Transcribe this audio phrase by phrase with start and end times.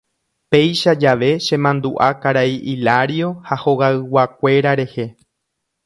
[0.49, 5.07] Péicha jave chemandu'a karai Hilario ha hogayguakuéra rehe.